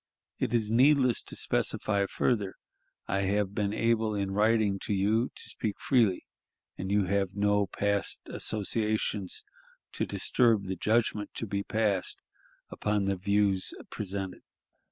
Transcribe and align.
It 0.39 0.51
is 0.51 0.71
needless 0.71 1.21
to 1.21 1.35
specify 1.35 2.07
further. 2.07 2.55
I 3.07 3.21
have 3.25 3.53
been 3.53 3.71
able 3.71 4.15
in 4.15 4.31
writing 4.31 4.79
to 4.79 4.93
you 4.95 5.29
to 5.35 5.43
speak 5.47 5.79
freely, 5.79 6.25
and 6.75 6.89
you 6.91 7.03
have 7.03 7.35
no 7.35 7.67
past 7.67 8.19
associations 8.25 9.43
to 9.91 10.07
disturb 10.07 10.63
the 10.65 10.75
judgment 10.75 11.35
to 11.35 11.45
be 11.45 11.61
passed 11.61 12.17
upon 12.71 13.05
the 13.05 13.15
views 13.15 13.75
presented. 13.91 14.41